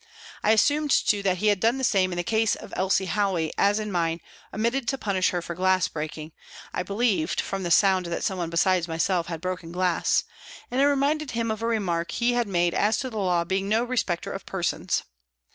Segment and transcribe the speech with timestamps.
[0.41, 3.51] I assumed, too, that he had done the same in the case of Elsie Howey
[3.55, 4.19] as in mine,
[4.51, 6.31] omitted to punish her for glass breaking
[6.73, 10.23] I believed, from the sound, that someone besides myself had broken glass
[10.71, 13.69] and I reminded him of a remark he had made as to the law being
[13.69, 15.03] no respecter of persons.